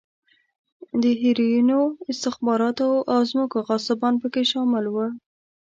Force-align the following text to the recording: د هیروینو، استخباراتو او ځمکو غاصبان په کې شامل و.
د 1.01 1.03
هیروینو، 1.21 1.79
استخباراتو 2.11 2.87
او 3.13 3.19
ځمکو 3.31 3.57
غاصبان 3.67 4.13
په 4.21 4.27
کې 4.33 4.41
شامل 4.51 4.85
و. 4.89 4.95